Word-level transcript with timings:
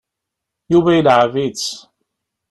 Yuba 0.71 0.91
ileεεeb-itt. 0.99 1.69